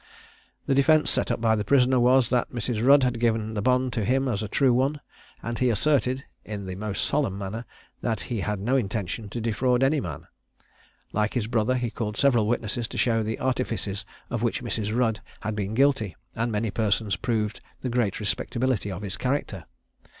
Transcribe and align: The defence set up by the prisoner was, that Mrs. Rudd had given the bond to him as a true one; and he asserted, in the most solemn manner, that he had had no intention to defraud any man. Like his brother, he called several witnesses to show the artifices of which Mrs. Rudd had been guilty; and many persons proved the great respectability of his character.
The 0.65 0.73
defence 0.73 1.11
set 1.11 1.29
up 1.29 1.39
by 1.39 1.55
the 1.55 1.63
prisoner 1.63 1.99
was, 1.99 2.31
that 2.31 2.49
Mrs. 2.51 2.83
Rudd 2.83 3.03
had 3.03 3.19
given 3.19 3.53
the 3.53 3.61
bond 3.61 3.93
to 3.93 4.03
him 4.03 4.27
as 4.27 4.41
a 4.41 4.47
true 4.47 4.73
one; 4.73 4.99
and 5.43 5.59
he 5.59 5.69
asserted, 5.69 6.25
in 6.43 6.65
the 6.65 6.73
most 6.73 7.05
solemn 7.05 7.37
manner, 7.37 7.65
that 8.01 8.21
he 8.21 8.37
had 8.39 8.53
had 8.57 8.61
no 8.61 8.77
intention 8.77 9.29
to 9.29 9.39
defraud 9.39 9.83
any 9.83 10.01
man. 10.01 10.25
Like 11.13 11.35
his 11.35 11.45
brother, 11.45 11.75
he 11.75 11.91
called 11.91 12.17
several 12.17 12.47
witnesses 12.47 12.87
to 12.87 12.97
show 12.97 13.21
the 13.21 13.37
artifices 13.37 14.03
of 14.31 14.41
which 14.41 14.63
Mrs. 14.63 14.91
Rudd 14.91 15.21
had 15.41 15.55
been 15.55 15.75
guilty; 15.75 16.15
and 16.35 16.51
many 16.51 16.71
persons 16.71 17.15
proved 17.15 17.61
the 17.81 17.89
great 17.89 18.19
respectability 18.19 18.91
of 18.91 19.03
his 19.03 19.17
character. 19.17 19.65